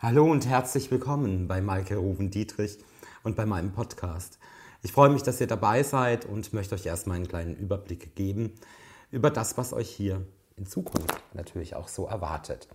[0.00, 2.78] Hallo und herzlich willkommen bei Maike Ruben Dietrich
[3.24, 4.38] und bei meinem Podcast.
[4.80, 8.52] Ich freue mich, dass ihr dabei seid und möchte euch erstmal einen kleinen Überblick geben
[9.10, 10.24] über das, was euch hier
[10.56, 12.68] in Zukunft natürlich auch so erwartet.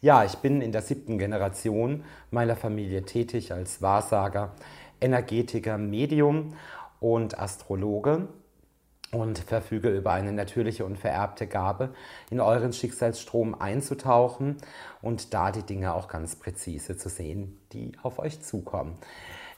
[0.00, 2.02] Ja, ich bin in der siebten Generation
[2.32, 4.50] meiner Familie tätig als Wahrsager,
[5.00, 6.54] Energetiker, Medium
[6.98, 8.26] und Astrologe
[9.10, 11.94] und verfüge über eine natürliche und vererbte Gabe,
[12.30, 14.56] in euren Schicksalsstrom einzutauchen
[15.00, 18.98] und da die Dinge auch ganz präzise zu sehen, die auf euch zukommen.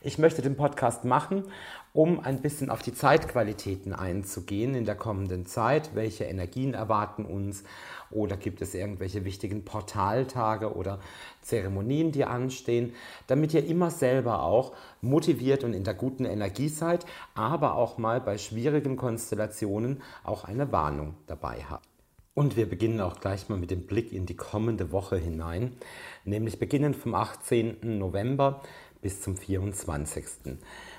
[0.03, 1.45] Ich möchte den Podcast machen,
[1.93, 5.95] um ein bisschen auf die Zeitqualitäten einzugehen in der kommenden Zeit.
[5.95, 7.65] Welche Energien erwarten uns?
[8.11, 11.01] Oder gibt es irgendwelche wichtigen Portaltage oder
[11.43, 12.95] Zeremonien, die anstehen,
[13.27, 18.23] damit ihr immer selber auch motiviert und in der guten Energie seid, aber auch mal
[18.23, 21.87] bei schwierigen Konstellationen auch eine Warnung dabei habt.
[22.33, 25.77] Und wir beginnen auch gleich mal mit dem Blick in die kommende Woche hinein,
[26.25, 27.99] nämlich beginnend vom 18.
[27.99, 28.63] November
[29.03, 30.25] bis zum 24.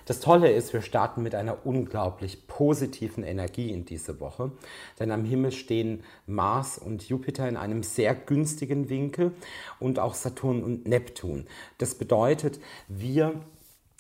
[0.06, 4.52] Das Tolle ist, wir starten mit einer unglaublich positiven Energie in diese Woche,
[5.00, 9.34] denn am Himmel stehen Mars und Jupiter in einem sehr günstigen Winkel
[9.80, 11.46] und auch Saturn und Neptun.
[11.78, 13.42] Das bedeutet, wir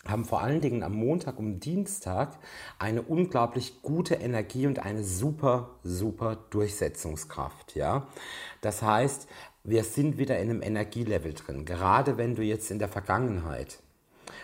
[0.08, 2.40] haben vor allen Dingen am Montag und Dienstag
[2.80, 7.76] eine unglaublich gute Energie und eine super, super Durchsetzungskraft.
[7.76, 8.08] Ja?
[8.62, 9.28] Das heißt,
[9.64, 11.66] wir sind wieder in einem Energielevel drin.
[11.66, 13.80] Gerade wenn du jetzt in der Vergangenheit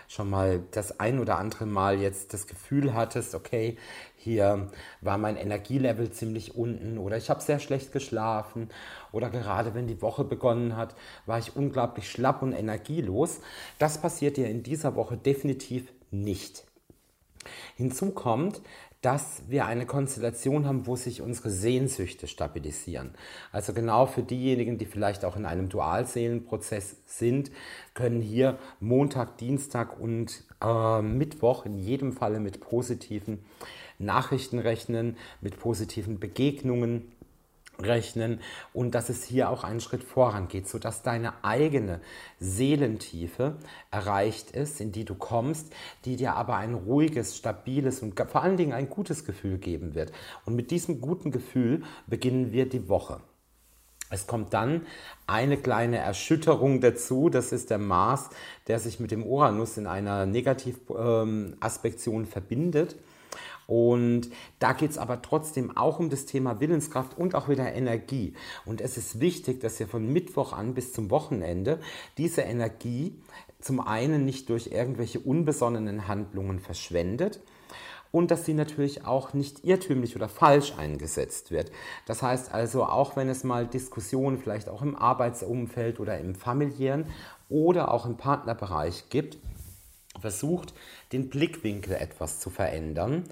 [0.06, 3.76] schon mal das ein oder andere Mal jetzt das Gefühl hattest, okay,
[4.16, 8.68] hier war mein Energielevel ziemlich unten oder ich habe sehr schlecht geschlafen
[9.12, 10.94] oder gerade wenn die Woche begonnen hat,
[11.26, 13.40] war ich unglaublich schlapp und energielos.
[13.78, 16.67] Das passiert dir in dieser Woche definitiv nicht.
[17.76, 18.60] Hinzu kommt,
[19.00, 23.14] dass wir eine Konstellation haben, wo sich unsere Sehnsüchte stabilisieren.
[23.52, 27.52] Also genau für diejenigen, die vielleicht auch in einem Dualseelenprozess sind,
[27.94, 33.44] können hier Montag, Dienstag und äh, Mittwoch in jedem Falle mit positiven
[34.00, 37.12] Nachrichten rechnen, mit positiven Begegnungen
[37.80, 38.40] rechnen
[38.72, 42.00] und dass es hier auch einen Schritt vorangeht, sodass deine eigene
[42.40, 43.56] Seelentiefe
[43.90, 45.72] erreicht ist, in die du kommst,
[46.04, 50.12] die dir aber ein ruhiges, stabiles und vor allen Dingen ein gutes Gefühl geben wird.
[50.44, 53.20] Und mit diesem guten Gefühl beginnen wir die Woche.
[54.10, 54.86] Es kommt dann
[55.26, 58.30] eine kleine Erschütterung dazu, das ist der Mars,
[58.66, 62.96] der sich mit dem Uranus in einer Negativaspektion verbindet.
[63.68, 64.30] Und
[64.60, 68.32] da geht es aber trotzdem auch um das Thema Willenskraft und auch wieder Energie.
[68.64, 71.78] Und es ist wichtig, dass ihr von Mittwoch an bis zum Wochenende
[72.16, 73.14] diese Energie
[73.60, 77.40] zum einen nicht durch irgendwelche unbesonnenen Handlungen verschwendet,
[78.10, 81.70] und dass sie natürlich auch nicht irrtümlich oder falsch eingesetzt wird.
[82.06, 87.06] Das heißt also, auch wenn es mal Diskussionen vielleicht auch im Arbeitsumfeld oder im familiären
[87.48, 89.36] oder auch im Partnerbereich gibt,
[90.20, 90.74] versucht,
[91.12, 93.24] den Blickwinkel etwas zu verändern.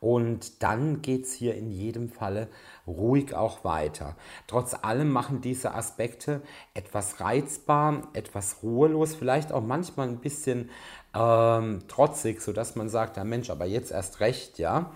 [0.00, 2.48] Und dann geht es hier in jedem Falle
[2.86, 4.16] ruhig auch weiter.
[4.46, 6.42] Trotz allem machen diese Aspekte
[6.74, 10.70] etwas reizbar, etwas ruhelos, vielleicht auch manchmal ein bisschen
[11.14, 14.92] ähm, trotzig, sodass man sagt, ja Mensch, aber jetzt erst recht, ja.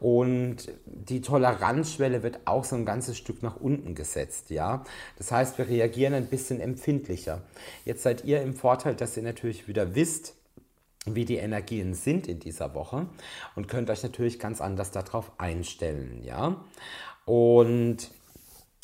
[0.00, 4.84] Und die Toleranzschwelle wird auch so ein ganzes Stück nach unten gesetzt, ja.
[5.16, 7.42] Das heißt, wir reagieren ein bisschen empfindlicher.
[7.84, 10.34] Jetzt seid ihr im Vorteil, dass ihr natürlich wieder wisst,
[11.06, 13.06] wie die Energien sind in dieser Woche
[13.56, 16.64] und könnt euch natürlich ganz anders darauf einstellen, ja.
[17.26, 18.10] Und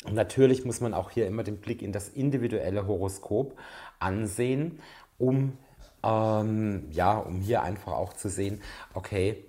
[0.09, 3.57] natürlich muss man auch hier immer den Blick in das individuelle Horoskop
[3.99, 4.79] ansehen,
[5.17, 5.57] um
[6.03, 8.61] ähm, ja, um hier einfach auch zu sehen,
[8.93, 9.45] okay,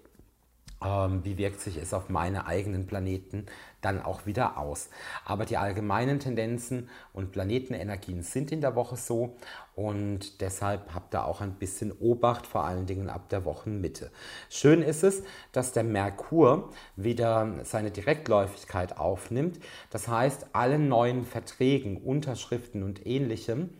[0.84, 3.46] ähm, wie wirkt sich es auf meine eigenen Planeten
[3.81, 4.88] dann auch wieder aus.
[5.25, 9.37] Aber die allgemeinen Tendenzen und Planetenenergien sind in der Woche so
[9.75, 14.11] und deshalb habt ihr auch ein bisschen Obacht, vor allen Dingen ab der Wochenmitte.
[14.49, 19.58] Schön ist es, dass der Merkur wieder seine Direktläufigkeit aufnimmt.
[19.90, 23.70] Das heißt, alle neuen Verträgen, Unterschriften und ähnlichem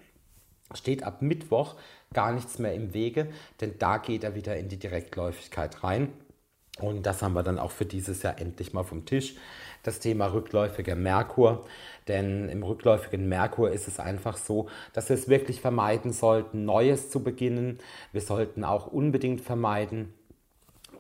[0.75, 1.77] steht ab Mittwoch
[2.13, 3.29] gar nichts mehr im Wege,
[3.61, 6.13] denn da geht er wieder in die Direktläufigkeit rein.
[6.79, 9.35] Und das haben wir dann auch für dieses Jahr endlich mal vom Tisch.
[9.83, 11.67] Das Thema rückläufiger Merkur.
[12.09, 17.11] Denn im rückläufigen Merkur ist es einfach so, dass wir es wirklich vermeiden sollten, Neues
[17.11, 17.79] zu beginnen.
[18.13, 20.15] Wir sollten auch unbedingt vermeiden,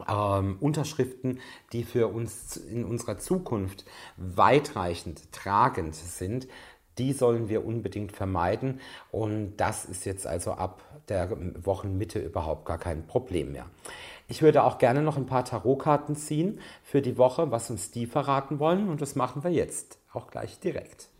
[0.08, 1.40] ähm, Unterschriften,
[1.72, 3.84] die für uns in unserer Zukunft
[4.16, 6.48] weitreichend tragend sind,
[6.98, 8.80] die sollen wir unbedingt vermeiden.
[9.10, 11.30] Und das ist jetzt also ab der
[11.64, 13.66] Wochenmitte überhaupt gar kein Problem mehr.
[14.32, 18.06] Ich würde auch gerne noch ein paar Tarotkarten ziehen für die Woche, was uns die
[18.06, 18.88] verraten wollen.
[18.88, 21.10] Und das machen wir jetzt auch gleich direkt.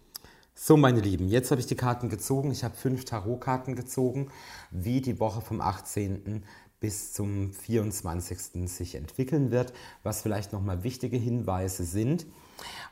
[0.55, 2.50] So, meine Lieben, jetzt habe ich die Karten gezogen.
[2.50, 4.29] Ich habe fünf Tarotkarten gezogen,
[4.70, 6.43] wie die Woche vom 18.
[6.81, 8.70] bis zum 24.
[8.70, 12.25] sich entwickeln wird, was vielleicht nochmal wichtige Hinweise sind.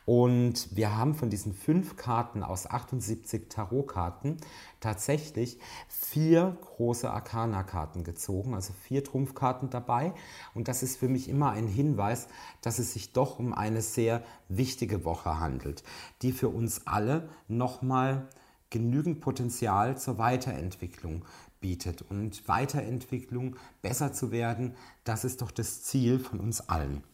[0.07, 4.39] Und wir haben von diesen fünf Karten aus 78 Tarotkarten
[4.81, 5.59] tatsächlich
[5.89, 10.13] vier große Arcana-Karten gezogen, also vier Trumpfkarten dabei.
[10.55, 12.29] Und das ist für mich immer ein Hinweis,
[12.61, 15.85] dass es sich doch um eine sehr wichtige Woche handelt,
[16.23, 18.29] die für uns alle nochmal
[18.71, 21.25] genügend Potenzial zur Weiterentwicklung
[21.61, 22.03] bietet.
[22.03, 24.75] Und Weiterentwicklung, besser zu werden,
[25.05, 27.05] das ist doch das Ziel von uns allen.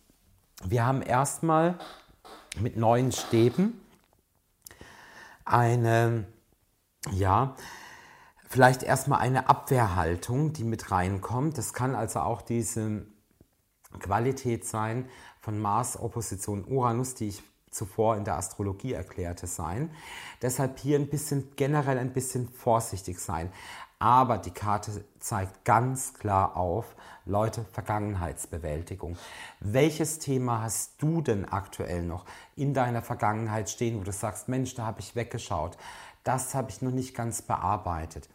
[0.65, 1.79] Wir haben erstmal
[2.61, 3.81] mit neuen Stäben
[5.45, 6.27] eine,
[7.11, 7.57] ja,
[8.49, 11.57] vielleicht erstmal eine Abwehrhaltung, die mit reinkommt.
[11.57, 13.07] Das kann also auch diese
[13.99, 15.09] Qualität sein
[15.41, 19.91] von Mars Opposition Uranus, die ich zuvor in der Astrologie erklärte sein.
[20.43, 23.53] Deshalb hier ein bisschen generell ein bisschen vorsichtig sein.
[23.99, 26.95] Aber die Karte zeigt ganz klar auf,
[27.25, 29.17] Leute, Vergangenheitsbewältigung.
[29.59, 34.77] Welches Thema hast du denn aktuell noch in deiner Vergangenheit stehen, wo du sagst, Mensch,
[34.77, 35.77] da habe ich weggeschaut.
[36.23, 38.29] Das habe ich noch nicht ganz bearbeitet.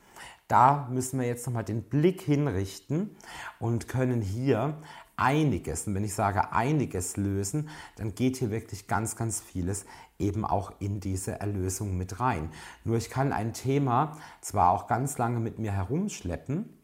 [0.49, 3.15] Da müssen wir jetzt nochmal den Blick hinrichten
[3.57, 4.75] und können hier
[5.15, 9.85] einiges, und wenn ich sage einiges lösen, dann geht hier wirklich ganz, ganz vieles
[10.19, 12.51] eben auch in diese Erlösung mit rein.
[12.83, 16.80] Nur ich kann ein Thema zwar auch ganz lange mit mir herumschleppen,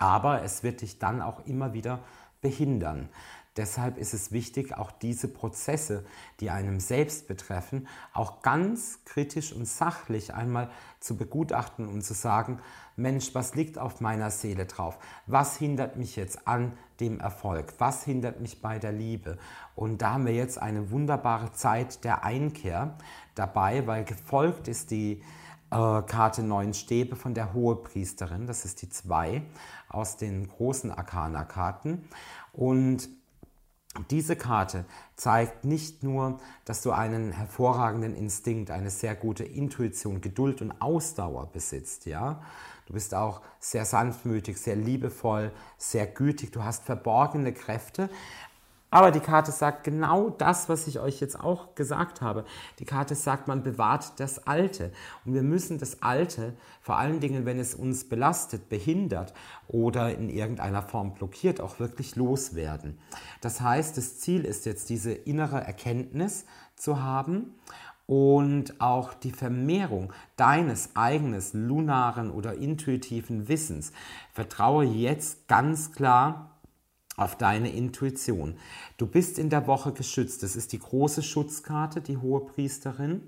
[0.00, 2.00] aber es wird dich dann auch immer wieder
[2.40, 3.08] behindern.
[3.56, 6.04] Deshalb ist es wichtig, auch diese Prozesse,
[6.38, 10.70] die einem selbst betreffen, auch ganz kritisch und sachlich einmal
[11.00, 12.60] zu begutachten und zu sagen,
[12.96, 14.98] Mensch, was liegt auf meiner Seele drauf?
[15.26, 17.74] Was hindert mich jetzt an dem Erfolg?
[17.78, 19.36] Was hindert mich bei der Liebe?
[19.74, 22.96] Und da haben wir jetzt eine wunderbare Zeit der Einkehr
[23.34, 25.22] dabei, weil gefolgt ist die
[25.70, 28.46] äh, Karte Neun Stäbe von der Hohepriesterin.
[28.46, 29.42] Das ist die zwei
[29.90, 32.08] aus den großen Arcana-Karten.
[32.52, 33.08] Und
[34.10, 34.84] diese Karte
[35.16, 41.50] zeigt nicht nur, dass du einen hervorragenden Instinkt, eine sehr gute Intuition, Geduld und Ausdauer
[41.52, 42.40] besitzt, ja.
[42.86, 48.10] Du bist auch sehr sanftmütig, sehr liebevoll, sehr gütig, du hast verborgene Kräfte,
[48.90, 52.44] aber die Karte sagt genau das, was ich euch jetzt auch gesagt habe.
[52.78, 54.92] Die Karte sagt, man bewahrt das Alte.
[55.24, 59.32] Und wir müssen das Alte, vor allen Dingen, wenn es uns belastet, behindert
[59.68, 62.98] oder in irgendeiner Form blockiert, auch wirklich loswerden.
[63.40, 66.44] Das heißt, das Ziel ist jetzt, diese innere Erkenntnis
[66.74, 67.54] zu haben
[68.10, 73.92] und auch die Vermehrung deines eigenes lunaren oder intuitiven Wissens.
[74.32, 76.49] Vertraue jetzt ganz klar
[77.20, 78.54] auf deine Intuition.
[78.96, 80.42] Du bist in der Woche geschützt.
[80.42, 83.22] Das ist die große Schutzkarte, die hohe Priesterin.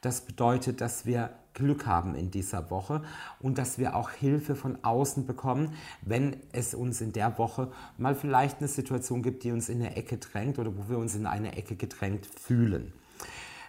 [0.00, 3.02] Das bedeutet, dass wir Glück haben in dieser Woche
[3.40, 8.14] und dass wir auch Hilfe von außen bekommen, wenn es uns in der Woche mal
[8.14, 11.26] vielleicht eine Situation gibt, die uns in eine Ecke drängt oder wo wir uns in
[11.26, 12.92] eine Ecke gedrängt fühlen.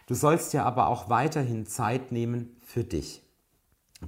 [0.05, 3.22] Du sollst dir aber auch weiterhin Zeit nehmen für dich.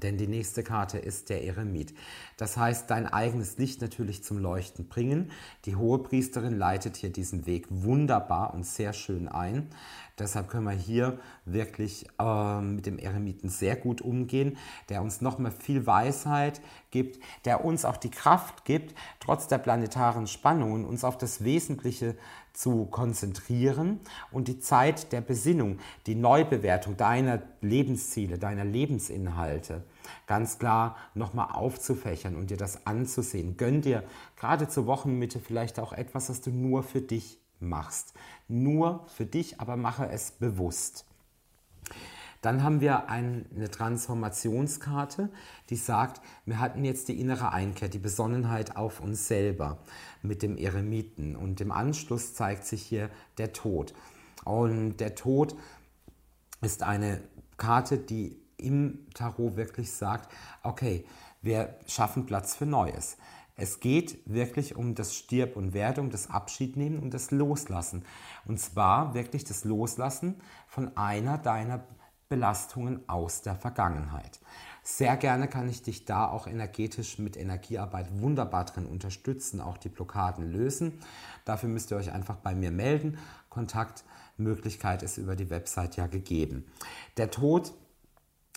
[0.01, 1.93] Denn die nächste Karte ist der Eremit.
[2.37, 5.31] Das heißt, dein eigenes Licht natürlich zum Leuchten bringen.
[5.65, 9.69] Die hohe Priesterin leitet hier diesen Weg wunderbar und sehr schön ein.
[10.17, 15.51] Deshalb können wir hier wirklich äh, mit dem Eremiten sehr gut umgehen, der uns nochmal
[15.51, 16.61] viel Weisheit
[16.91, 22.15] gibt, der uns auch die Kraft gibt, trotz der planetaren Spannungen uns auf das Wesentliche
[22.55, 23.99] zu konzentrieren
[24.31, 29.83] und die Zeit der Besinnung, die Neubewertung deiner Lebensziele, deiner Lebensinhalte
[30.27, 33.57] ganz klar nochmal aufzufächern und dir das anzusehen.
[33.57, 34.03] Gönn dir
[34.37, 38.13] gerade zur Wochenmitte vielleicht auch etwas, was du nur für dich machst.
[38.47, 41.05] Nur für dich, aber mache es bewusst.
[42.45, 45.31] Dann haben wir eine Transformationskarte,
[45.71, 49.79] die sagt, wir hatten jetzt die innere Einkehr, die Besonnenheit auf uns selber
[50.21, 51.35] mit dem Eremiten.
[51.35, 53.09] Und im Anschluss zeigt sich hier
[53.39, 53.95] der Tod.
[54.43, 55.55] Und der Tod
[56.61, 57.19] ist eine
[57.57, 61.03] Karte, die im Tarot wirklich sagt, okay,
[61.41, 63.17] wir schaffen Platz für Neues.
[63.55, 68.05] Es geht wirklich um das Stirb und Werde, um das Abschiednehmen und das Loslassen.
[68.45, 70.35] Und zwar wirklich das Loslassen
[70.67, 71.83] von einer deiner
[72.29, 74.39] Belastungen aus der Vergangenheit.
[74.83, 79.89] Sehr gerne kann ich dich da auch energetisch mit Energiearbeit wunderbar drin unterstützen, auch die
[79.89, 80.99] Blockaden lösen.
[81.43, 83.17] Dafür müsst ihr euch einfach bei mir melden.
[83.49, 86.65] Kontaktmöglichkeit ist über die Website ja gegeben.
[87.17, 87.73] Der Tod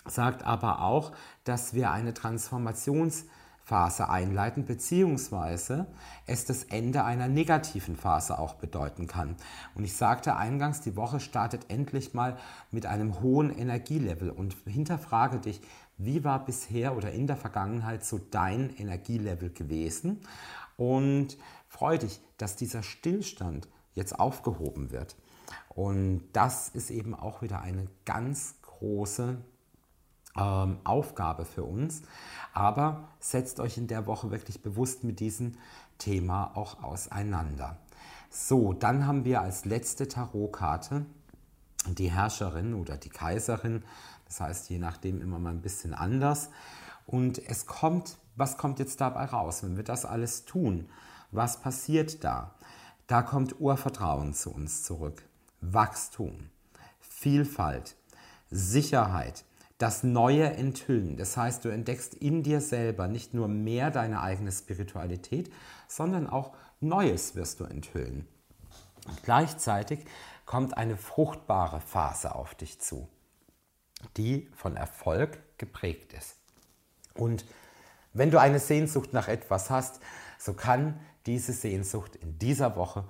[0.05, 1.11] sagt aber auch,
[1.43, 3.25] dass wir eine Transformations-
[3.69, 5.85] Phase einleiten, beziehungsweise
[6.25, 9.35] es das Ende einer negativen Phase auch bedeuten kann.
[9.75, 12.35] Und ich sagte eingangs, die Woche startet endlich mal
[12.71, 15.61] mit einem hohen Energielevel und hinterfrage dich,
[15.97, 20.21] wie war bisher oder in der Vergangenheit so dein Energielevel gewesen
[20.75, 25.15] und freue dich, dass dieser Stillstand jetzt aufgehoben wird.
[25.67, 29.37] Und das ist eben auch wieder eine ganz große
[30.37, 32.01] ähm, Aufgabe für uns.
[32.53, 35.53] Aber setzt euch in der Woche wirklich bewusst mit diesem
[35.97, 37.77] Thema auch auseinander.
[38.29, 41.05] So, dann haben wir als letzte Tarotkarte
[41.87, 43.83] die Herrscherin oder die Kaiserin.
[44.25, 46.49] Das heißt, je nachdem immer mal ein bisschen anders.
[47.05, 50.89] Und es kommt, was kommt jetzt dabei raus, wenn wir das alles tun?
[51.31, 52.53] Was passiert da?
[53.07, 55.23] Da kommt Urvertrauen zu uns zurück.
[55.61, 56.49] Wachstum,
[56.99, 57.95] Vielfalt,
[58.51, 59.43] Sicherheit,
[59.79, 61.17] das Neue enthüllen.
[61.17, 65.51] Das heißt, du entdeckst in dir selber nicht nur mehr deine eigene Spiritualität,
[65.87, 68.27] sondern auch Neues wirst du enthüllen.
[69.07, 70.05] Und gleichzeitig
[70.45, 73.07] kommt eine fruchtbare Phase auf dich zu,
[74.17, 76.35] die von Erfolg geprägt ist.
[77.15, 77.45] Und
[78.13, 80.01] wenn du eine Sehnsucht nach etwas hast,
[80.37, 83.05] so kann diese Sehnsucht in dieser Woche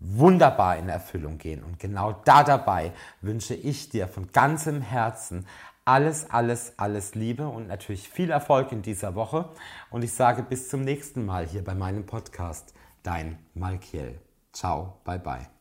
[0.00, 1.62] wunderbar in Erfüllung gehen.
[1.62, 5.46] Und genau da dabei wünsche ich dir von ganzem Herzen
[5.90, 9.48] alles, alles, alles Liebe und natürlich viel Erfolg in dieser Woche.
[9.90, 12.74] Und ich sage bis zum nächsten Mal hier bei meinem Podcast.
[13.02, 14.20] Dein Malkiel.
[14.52, 15.59] Ciao, bye bye.